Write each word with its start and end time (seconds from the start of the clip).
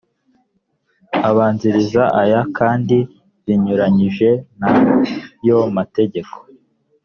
abanziriza 1.29 2.03
aya 2.21 2.41
kandi 2.57 2.97
zinyuranyije 3.43 4.29
na 4.59 4.69
yo 5.47 5.59
mategeko 5.75 6.35